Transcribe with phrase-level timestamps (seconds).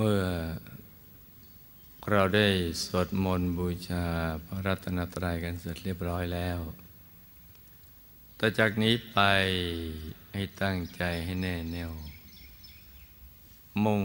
[0.00, 0.24] เมื่อ
[2.10, 2.48] เราได้
[2.84, 4.06] สวดมนต์บูชา
[4.46, 6.60] พระรัตนตรัยกันเสร็จเรียบร้อยแล้ว
[8.38, 9.18] ต่อจากนี้ไป
[10.34, 11.92] ให้ตั้งใจให้แน่แน่ว
[13.84, 14.04] มุ่ง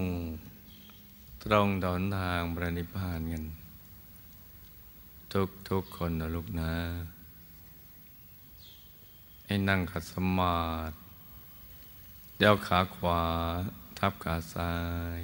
[1.43, 3.43] ตรงดอนทางประนิพพานกัน
[5.33, 6.73] ทุกทุกคนนะลูกนะ
[9.45, 10.95] ให้นั่งขัดสมาธิ
[12.37, 13.21] เดี๋ยวขาขวา
[13.97, 14.73] ทับขาซ้า
[15.21, 15.23] ย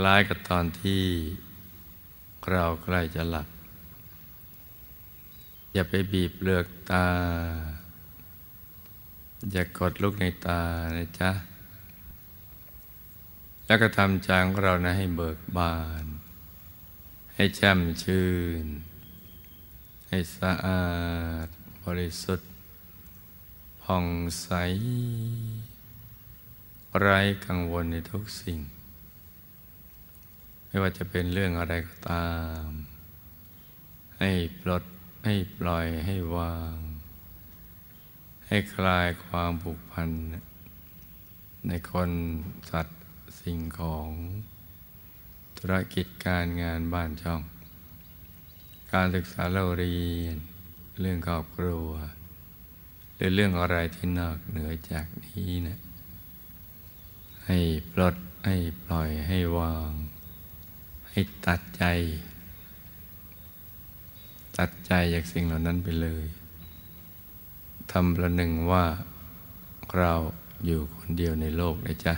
[0.00, 1.04] คล้ายกับตอนที่
[2.50, 3.48] เราใกล้จะหลับ
[5.72, 7.08] อย่าไปบีบเปลือกตา
[9.52, 10.62] อย่ากดลูกในตา
[10.96, 11.30] นะจ๊ะ
[13.66, 16.04] แล้วก็ทำใจของเรานะให้เบิกบาน
[17.34, 18.28] ให้แจ่มชื่
[18.64, 18.66] น
[20.08, 20.86] ให้สะอา
[21.44, 21.48] ด
[21.84, 22.48] บริสุทธิ์
[23.82, 24.06] ผ่อง
[24.40, 24.48] ใส
[27.00, 28.60] ไร้กังวลในทุกสิ่ง
[30.68, 32.28] ไม่ว่าจะเป็นเรื่องอะไรก็ตา
[32.64, 32.66] ม
[34.18, 34.30] ให้
[34.60, 34.84] ปลด
[35.24, 36.76] ให้ปล่อยให้วาง
[38.48, 40.08] ให้คลายความผูกพัน
[41.68, 42.10] ในคน
[42.70, 43.00] สัตว์
[43.40, 44.08] สิ่งของ
[45.58, 47.42] ธุรกิจการงานบ้านช่อง
[48.92, 50.36] การศึกษาเราเรียน
[51.00, 51.90] เรื่องครอบครัว
[53.16, 55.78] หรือเรื่องอะไรที่นอกเหนือจากนี้นะ
[57.46, 57.58] ให้
[57.92, 59.90] ปลดให้ปล่อยให้วาง
[61.10, 61.84] ให้ตัดใจ
[64.58, 66.26] ตัดใจจากสิ่งเหล่านั้นไปเลย
[67.92, 68.84] ทำประหนึ่งว่า
[69.96, 70.12] เรา
[70.64, 72.14] อยู่คนเดียวในโลกเลยจ้ะ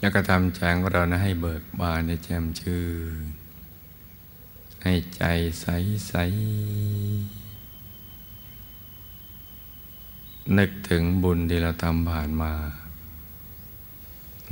[0.00, 2.84] แล้วก็ทำใจของเรานะให้เบิกบานในแจ่มชื่
[3.22, 3.24] น
[4.84, 5.22] ให้ใจ
[5.60, 5.66] ใส
[6.08, 6.14] ใส
[10.58, 12.52] นึกถึงบุญที่เราทำผ่านมา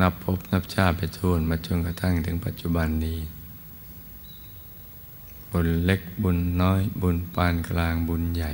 [0.01, 3.19] นับพบนับชาติไปทุนมาจนกระทั่งถึงปัจจุบันนี้
[5.51, 8.53] บุญเล็กบุญน้อย บุญปานกลางบุญใหญ่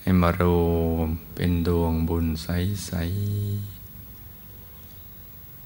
[0.00, 2.48] ให้มารวมเป็นดวงบุญใส
[2.86, 2.92] ใส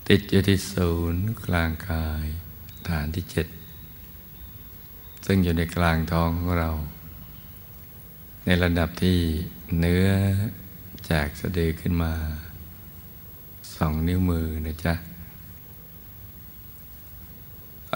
[0.09, 2.27] ติดอยู่ที่ศูนย์กลางกาย
[2.89, 3.47] ฐานที่เจ็ด
[5.27, 6.71] ซึ่งอยู่ในกลางท้องของเรา
[8.45, 9.19] ในระดับที่
[9.79, 10.09] เนื้อ
[11.11, 12.13] จากสะดือขึ้นมา
[13.77, 14.95] สองนิ้วมือนะจ๊ะ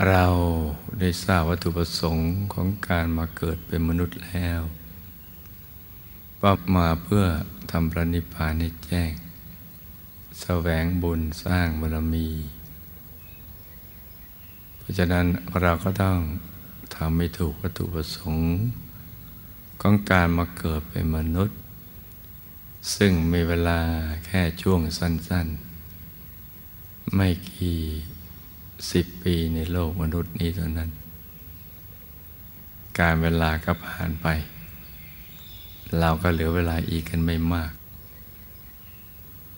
[0.08, 0.26] เรา
[1.00, 4.60] ได้ทราบวัตถุประสงค์ของการมาเกิดเป็นมนุษย์แล้ว
[6.40, 7.24] ว่ามาเพื่อ
[7.70, 9.12] ทำพระนิพพานให้แจ้ง
[10.40, 12.28] แสวงบุญสร้างบารมี
[14.78, 15.26] เพราะฉะนั้น
[15.60, 16.18] เราก็ต้อง
[16.96, 18.48] ทำให้ถูกวัตถุประสงค์
[19.80, 21.56] ของการมาเกิดเป็นมนุษย์
[22.94, 23.80] ซึ่งมีเวลา
[24.26, 25.69] แค่ช่วงสั้น ๆ
[27.14, 27.80] ไม่กี่
[28.92, 30.90] สิบปีในโลกมนุษย์นี้เท่านั้น
[32.98, 34.26] การเวลาก็ผ่านไป
[35.98, 37.72] เราก็เหลือเวลาอีกกันไม่มาก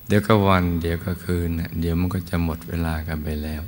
[0.06, 3.62] เดี๋ยวก็วัน เดี๋ยวก็คืน เดี๋ยวมันก็จะหมดเวลากันไปแล้ว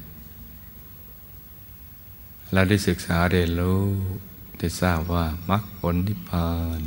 [2.53, 3.83] เราได้ศึกษาเรียนรู้
[4.59, 6.81] ได้ทราบว่ามรรคผลนิพพาน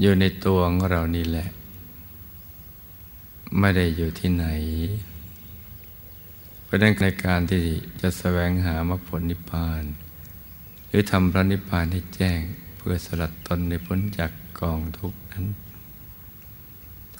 [0.00, 1.48] อยู่ในตัวของเรานี่แหละ
[3.58, 4.46] ไม่ได้อยู่ที่ไหน
[6.70, 7.62] เพราะนั้นในการที่
[8.00, 9.82] จะแสวงหามรรคผลนิพพาน
[10.88, 12.40] หรือทำพระนิพพานให้แจ้ง
[12.76, 15.46] เพื่อสลัดตนในพ้นจากกองทุกข์นั้น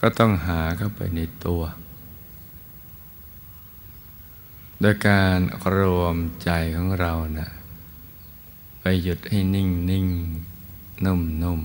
[0.01, 1.63] ก็ต้องหาเข้าไปในตัว
[4.81, 5.39] โดยการ
[5.77, 7.49] รวมใจของเรานะ่ะ
[8.81, 10.07] ไปหยุดให้นิ่งนิ่ง
[11.05, 11.63] นุ่มนุ่ม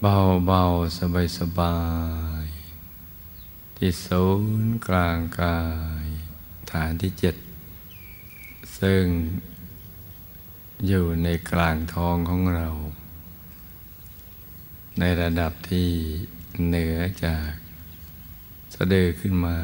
[0.00, 0.62] เบาเบา
[0.98, 1.74] สบายสบา
[2.29, 2.29] ย
[3.82, 4.26] ที่ศู
[4.62, 5.60] นย์กลางกา
[6.04, 6.06] ย
[6.72, 7.36] ฐานที่เจ็ด
[8.80, 9.04] ซึ่ง
[10.86, 12.68] อยู่ในกลางท้องของเรา
[14.98, 15.88] ในระดับที่
[16.66, 17.50] เหนือจาก
[18.74, 19.56] สะดือขึ้นมา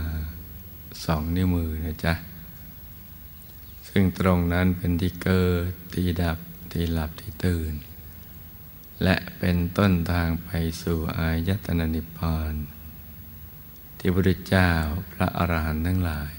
[1.04, 2.14] สองนิ้วมือนะจ๊ะ
[3.88, 6.38] ซึ่งตรงนั้นเป็นที่เกิดที่ดับ
[6.72, 7.72] ที่หลับที่ตื่น
[9.02, 10.50] และเป็นต้นทางไป
[10.82, 12.54] สู่อายตนะนิพพาน
[13.98, 14.70] ที่พระพุทธเจ้า
[15.12, 16.32] พระอรหันต์ทั้งหลาย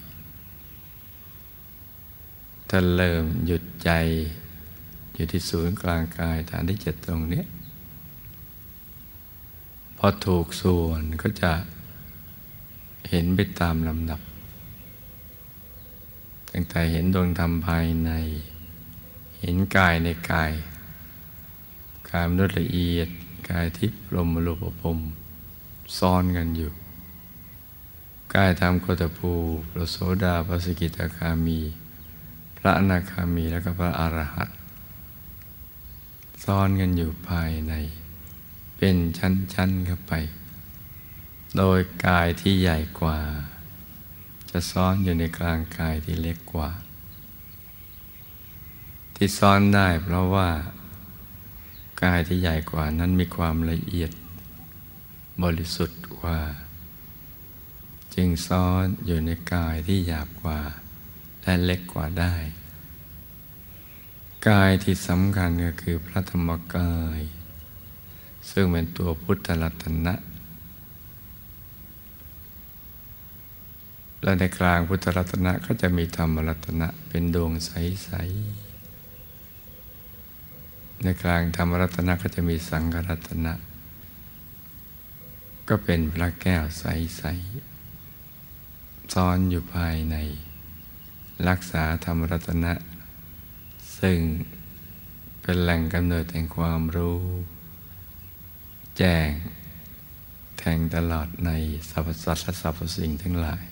[2.69, 3.91] ท่านเริ่มหยุดใจ
[5.13, 7.43] อยู่ที่ศูนย์กลางกายฐานที่เจ็ดตรงนี้
[9.97, 11.53] พอถูกส่วนก็จะ
[13.09, 14.21] เห็นไปตามลำดับ
[16.51, 18.11] ตั้งแต่เห็นดวงธรรมภายใน
[19.41, 20.51] เห็นกายในกาย
[22.09, 23.09] กายมนุษย์ละเอียด
[23.49, 24.97] กายทิพย์ลมรูปภพ
[25.97, 26.71] ซ้อนกันอยู่
[28.35, 29.31] กายธรรมโคตภู
[29.69, 31.59] พระโสดาพระสกิตาคามี
[32.57, 34.57] พระอนาคามีแล้วก็พระอรหันต์
[36.43, 37.73] ซ้อนกันอยู่ภายใน
[38.77, 40.13] เป็นชั้นๆเข้าไป
[41.57, 43.19] โดยกายที่ใหญ่กว่า
[44.51, 46.69] จะซ้อนอยู่ในกลางกายที่เล็กกว่า
[49.15, 50.49] ที่ซ้อนได้เพราะว่า
[52.03, 54.11] กายที่ใหญ่กว่านั้นมีความละเอียด
[55.43, 56.37] บริสุทธิ์กว่า
[58.17, 60.59] จึงซ้อนอยู่ในกายที่หยาบกว่า
[61.41, 62.35] และเล็กกว่าได้
[64.49, 67.19] กายที่สำคัญก็คือพระธรรมกาย
[68.49, 70.13] ซึ่งเป็นตัวพุทธรัตนะ
[74.23, 78.09] และในกลางพุทธรัตนะก็จะมีธรรมรัตนะเป็นดวงใส
[80.17, 83.53] ๆ ในกลางธรรมรัตนะก็จะมีสังฆรัตนะ
[85.69, 87.76] ก็เป็นพระแก้วใส ๆ
[89.13, 90.15] ซ้อนอยู่ภายใน
[91.49, 92.73] รักษาธรรมรัตนะ
[93.99, 94.19] ซึ่ง
[95.41, 97.19] เป็นแหล่งกำเนิดแห่งความรู้
[98.97, 99.29] แจ้ง
[100.57, 101.51] แทงตลอดใน
[101.89, 103.63] สรรพสัตว์และสรรพสิ่งทั้งหลาย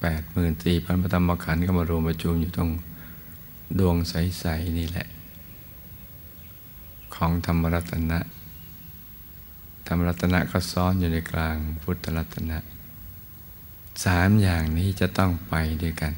[0.00, 2.70] แปดหมื่นสี่พันพระธรรมขันธ์ก็มารวมประชุมอยู่ตรง
[3.78, 5.06] ดวงใส ๆ นี่แหละ
[7.14, 8.18] ของธรรมรัตนะ
[9.86, 12.58] ธรรมรัตนะก็ซ้อนอยู่ในกลางพุทธรัตนะ
[14.04, 16.12] สามอย่างนี้จะต้องไปด้วยกัน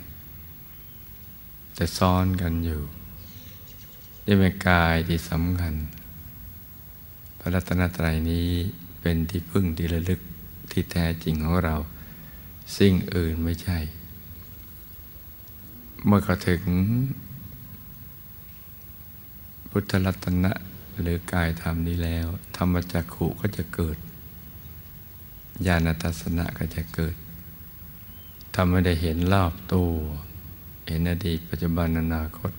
[1.74, 2.82] แต่ซ้อนกันอยู่
[4.26, 5.74] นี่เป็นกายที่สำคัญ
[7.38, 8.48] พระรัตนตรัยนี้
[9.00, 10.20] เป็นที่พึ่งที่ระลึก
[10.70, 11.76] ที่แท้จริงของเรา
[12.78, 13.78] สิ่งอื่นไม่ใช่
[16.06, 16.62] เมื่อเขาถึง
[19.70, 20.52] พุทธรัตนะ
[21.00, 22.26] หรือกายธรรมนี้แล้ว
[22.56, 23.96] ธรรมจักขุก็จะเกิด
[25.66, 27.14] ญาณทัศนะก็จะเกิด
[28.60, 29.90] ทำให้ได้เห็นรอบตัว
[30.88, 32.52] เห็นอดีตปัจจุบันอนาคต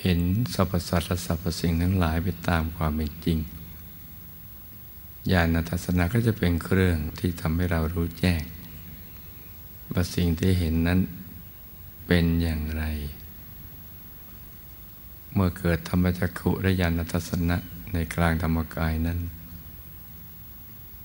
[0.00, 0.18] เห็น
[0.54, 3.38] สรรพสัตว์และสรรพสิ่งทั้งหลายไปตามความเป็นจริง
[5.32, 8.42] ญาณทัศนะก็จะเป็นเครื่องที่ทำให้เรารู้แจ้ง
[9.92, 11.00] ว่าสิ่งที่เห็นนั้น
[12.06, 12.84] เป็นอย่างไร
[15.32, 17.56] เมื่อเกิดธรรมจักขุและญาณทัศนะ
[17.92, 19.18] ในกลางธรรมกายนั้น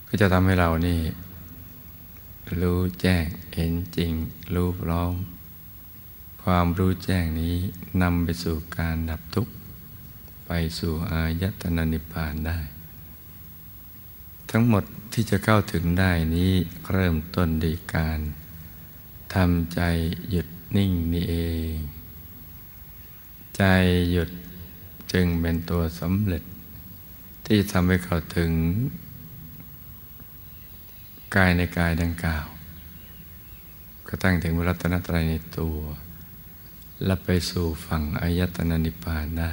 [0.07, 0.99] ก็จะทำให้เรานี่
[2.61, 3.25] รู้แจ้ง
[3.55, 4.13] เห็นจริง
[4.53, 5.13] รู้พร้อม
[6.43, 7.55] ความรู้แจ้งนี้
[8.01, 9.53] นำไปสู่การดับทุกข์
[10.45, 12.59] ไปสู่อายตนะนิพพานได้
[14.49, 16.53] ทั้งหมดที่จะเข้าถึงได้นี้
[16.93, 18.19] เริ่มต้นด้วยการ
[19.35, 19.81] ทำใจ
[20.29, 21.35] หยุดนิ่งนี่เอ
[21.73, 21.75] ง
[23.57, 23.63] ใจ
[24.11, 24.29] หยุด
[25.11, 26.43] จึงเป็นตัวสำเร็จ
[27.45, 28.51] ที่จะทำให้เขาถึง
[31.35, 32.47] กายในกายดังกล่าว
[34.07, 35.77] ก็ตั้งถึงรัตนตรัยในตัว
[37.05, 39.51] และไปสู่ฝั่งอายตนะนิพพานได้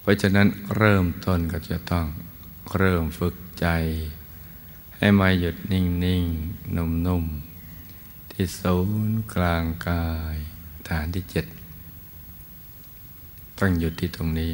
[0.00, 0.46] เพราะฉะนั้น
[0.76, 2.06] เริ่มต้นก็จะต้อง
[2.76, 3.66] เริ่มฝึกใจ
[4.96, 6.24] ให้มาหยุดนิ่งนิ่ง
[6.76, 7.24] นุ่มนุ่ม
[8.30, 10.36] ที่ศูนย์กลางกาย
[10.88, 11.46] ฐานที่เจ็ด
[13.58, 14.52] ต้องหยุดที่ตรงนี้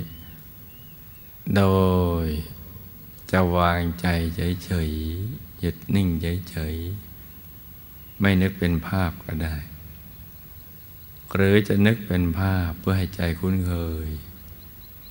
[1.56, 1.62] โด
[2.25, 2.26] ย
[3.30, 4.06] จะวางใจ
[4.64, 4.90] เฉย
[5.60, 6.08] หยุดนิ่ง
[6.50, 9.56] เฉยๆไม่นึกเป็นภาพก็ได้
[11.34, 13.72] หรือจะนึกเป็นภาพเพื่อให้ใจคุ้นเค
[14.06, 14.08] ย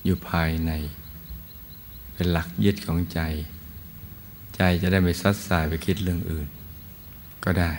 [0.04, 0.72] อยู่ภายใน
[2.14, 3.20] เป็นหลักยึดของใจ
[4.56, 6.48] ใจจะได้ไม่ซัดสายไปคิดเรื่องอื่น
[7.44, 7.72] ก็ได้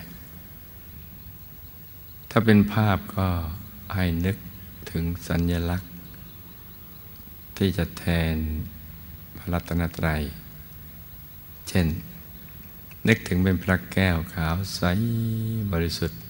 [2.30, 3.28] ถ้าเป็นภาพก็
[3.94, 4.36] ให้นึก
[4.90, 5.92] ถึงสัญญลักษณ์
[7.56, 8.04] ที่จะแท
[8.34, 8.36] น
[9.36, 10.22] พระรัตนตรัย
[11.68, 11.86] เช่น
[13.08, 14.82] นึกถึงเป็นพระแก้วขาวใส
[15.72, 16.20] บริสุทธิ์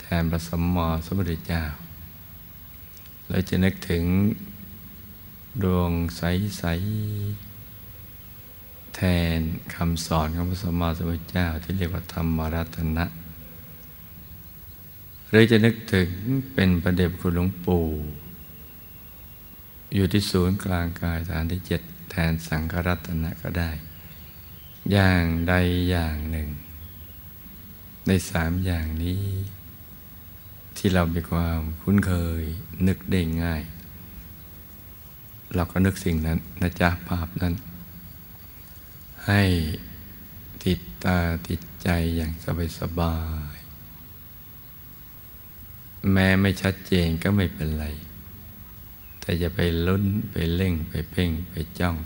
[0.00, 1.62] แทนพระสมมอสมุทรเจ้า
[3.28, 4.04] เราจะนึกถึง
[5.62, 6.22] ดวงใส
[6.58, 6.64] ใส
[8.94, 9.00] แท
[9.36, 9.38] น
[9.74, 13.04] คำสอนของพระสมมาสมุทรเจ้า ที่เรียกว่าธรรมรัตนะ
[15.28, 16.08] หรือจะนึกถึง
[16.54, 17.86] เป็นประเด็บคุณหลวงปู่
[19.94, 21.80] อยู่ที่ศูนย์กลางกายฐานที่เจ็ด
[22.10, 23.70] แทนสังฆรัตนะก็ได้
[24.92, 25.54] อย่างใด
[25.90, 26.48] อย่างหนึ่ง
[28.06, 29.22] ในสามอย่างนี้
[30.76, 32.42] ที่เรามีความคุ้นเคย
[32.86, 33.62] นึกได้ง่าย
[35.54, 37.54] เราก็นึกสิ่งนั้นนะจ๊ะภาพนั้น
[39.26, 39.42] ให้
[40.64, 41.18] ติดตา
[41.48, 43.16] ติดใจอย่างสบายสบา
[43.54, 43.56] ย
[46.12, 47.86] แม้ไม่ชัดเจนก็ไม่เป็นไร
[49.20, 51.96] แต่จะไปลุ้นไปเล่งไปเพ่งไปจ้อง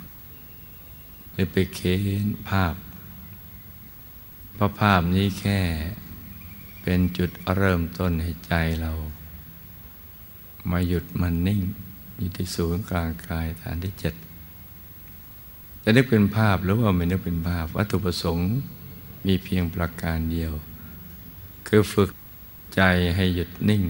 [1.35, 2.75] หรือไปเค้นภาพ
[4.53, 5.61] เพราะภาพนี้แค่
[6.83, 8.93] เป็นจุดเริ่มต้นให้ใจเรา
[10.71, 11.61] มาหยุดมันนิ่ง
[12.19, 14.15] อยู่ที่ศูนย์กลางกายฐานที่เจ็ด
[15.83, 18.51] จะนึกเป็นภาพหรือว่าไม่นึกเป็นภาพ วัตถุประสงค์
[19.27, 20.53] มีเพียงประการเดียว
[21.69, 22.11] คือฝึก
[22.75, 22.83] ใจ
[23.17, 23.83] ให้หยุดนิ่ง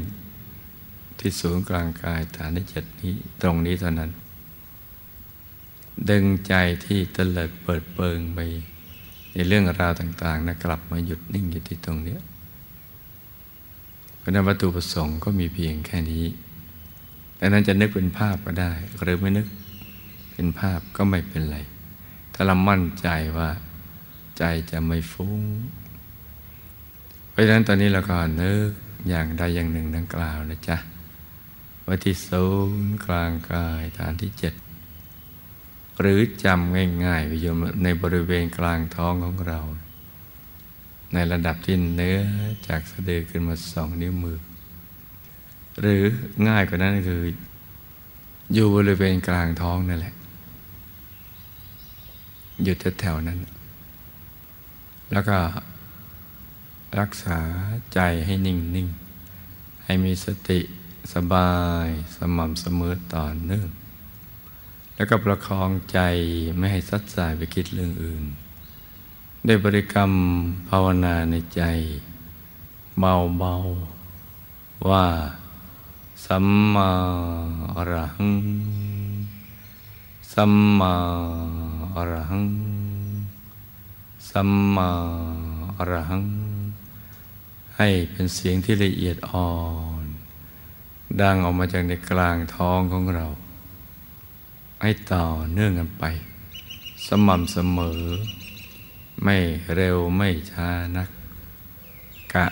[1.19, 4.11] ที่ศูนย์กลางกายฐานที่เจ็ดนี้ตรงนี้เท่านั้น
[6.11, 8.39] ดึงใจที่ตะเลิดเปิดเปิงไป
[9.33, 12.19] ในเรื่องราวต่างๆนะกลับมาหยุดนิ่งอยู่ที่ตรงนี้
[14.19, 16.25] เพราะนั้นวัตถุประสงค์ก็มีเพียงแค่นี้
[17.37, 18.73] แต่นั้นจะนึกเป็นภาพก็ได้
[19.03, 19.47] หรือไม่นึก
[20.33, 21.59] เป็นภาพก็ไม่เป็นไร
[22.35, 23.51] ถ้าเรามั่นใจว่า
[24.39, 25.43] ใจจะไม่ฟุ้ง
[27.31, 28.71] เพราะฉะนั้นตอนนี้เราก็นึก
[29.09, 30.77] อย่างใดอย่างหนึ่งดังกล่าวนะจ๊ะ
[31.87, 32.47] ว่าที่ศู
[32.83, 34.55] นย์กลางกายฐานที่เจ็ด
[36.01, 36.75] หรือจำ
[37.05, 39.61] ง่ายๆไปโยมในบริเวณกลางท้องของเรา
[41.13, 42.19] ในระดับที่เนื้อ
[42.69, 44.39] จากสะดือขึ้นมาสองนิ้วมือ
[45.81, 46.03] หรือ
[46.49, 47.23] ง่ายกว่านั้นคือ
[48.55, 50.15] อยู่บริเวณกลางท้องนั่นแหละ
[52.63, 53.39] อยู่แถวๆนั้น
[55.13, 55.39] แล้วก็
[57.01, 57.39] รักษา
[57.95, 58.89] ใจให้นิ่งนิ่ง
[59.85, 60.61] ให้มีสติ
[61.15, 61.53] สบา
[61.87, 63.69] ยสม่ำเสมอต่อเนื่อง
[64.97, 65.99] แล้วก็ประคองใจ
[66.59, 68.25] ไม่ให้ซัดสายไปคิดเรื่องอื่น
[69.47, 70.13] ได้บริกรรม
[70.69, 71.63] ภาวนาในใจ
[73.01, 73.55] เบาเบา
[74.89, 75.07] ว่า
[76.27, 76.91] สัมมา
[77.77, 78.35] อรหัง
[80.33, 80.95] สัมมา
[81.97, 82.47] อรหัง
[84.31, 84.91] สัมมา
[85.79, 86.25] อรหัง
[87.77, 89.53] ให้เป็นเสียงที่ละเอียดอ่อ
[90.05, 90.07] น
[91.21, 93.27] ดังออกมาจากในกลางท้องของเรา
[94.87, 96.05] ให้ต่อเนื่องกันไป
[97.07, 98.01] สม่ำเสมอ
[99.23, 99.37] ไม่
[99.75, 101.11] เร็วไม่ช้านัก
[102.35, 102.47] กะ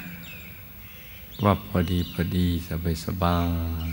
[1.45, 3.39] ว่าพอดีพอดีสบายสบา
[3.87, 3.89] ย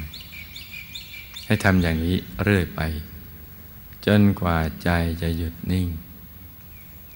[1.45, 2.81] ให้ทำอย่างนี้เรื่อยไป
[4.05, 4.89] จนกว่าใจ
[5.21, 5.87] จะหยุดนิ่ง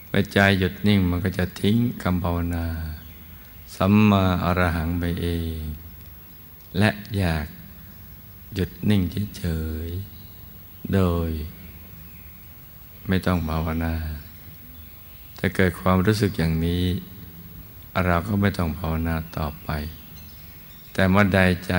[0.08, 2.68] เมื่อใจหยุดนิ่งมันก็จะทิ้งคำภาวนา
[3.75, 5.27] สัมมาอรหังไปเอ
[5.58, 5.60] ง
[6.77, 7.48] และอยาก
[8.56, 9.01] หยุดนิ่ง
[9.38, 9.46] เฉ
[9.88, 10.12] ยๆ
[10.94, 11.30] โดย
[13.08, 13.94] ไม่ต้องภาวนา
[15.38, 16.84] ถ้าเกิดความรู้สึกอย่างนี้
[18.06, 19.70] เราก็ไม่ต้องภาวนาต่อไป
[20.94, 21.74] แต่เมื่อใดใจ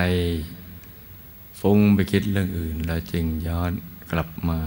[1.59, 3.71] ฟุ้งไปคิดเรื่องอื่น เราจึงย้อน
[4.11, 4.59] กลับมา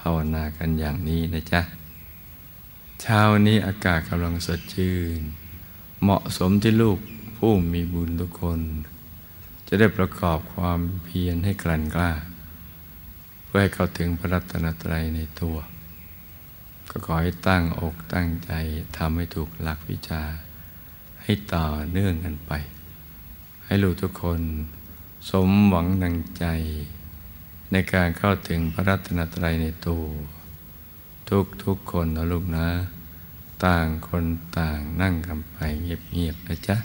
[0.00, 1.60] ภาวนากันอย่างนี้นะจ๊ะ
[3.00, 5.20] เช้านี้อากาศกำลังสดชื่น
[6.02, 6.98] เหมาะสมที่ลูก
[7.36, 8.60] ผู้มีบุญทุกคน
[9.66, 12.12] จะได้ประกอบความเพียรให้กลั่นกล้า
[13.46, 15.56] เพื่อให้เข้าถึงพระรัตนตรัยในตัว
[16.90, 18.52] ก็ขอให้ตั้งอกตั้งใจ
[18.96, 20.22] ทำให้ถูกหลักวิชา
[21.22, 22.52] ให้ต่อเนื่องกันไป
[23.64, 24.40] ให้ลูกทุกคน
[25.30, 26.44] สมหวังดังใจ
[27.72, 30.04] ในการเข้าถึงพระรัตนตรัยในตัว
[31.30, 32.66] ทุกทุกคนนะลูกนะ
[33.64, 34.24] ต่างคน
[34.58, 36.76] ต่างนั่งกันไปเงียบๆนะจ๊ะ